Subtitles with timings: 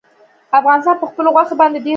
[0.59, 1.89] افغانستان په خپلو غوښې باندې ډېر غني دی.